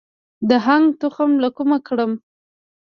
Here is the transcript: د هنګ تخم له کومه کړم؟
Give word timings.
د 0.49 0.51
هنګ 0.65 0.85
تخم 1.01 1.31
له 1.43 1.49
کومه 1.57 1.77
کړم؟ 1.87 2.11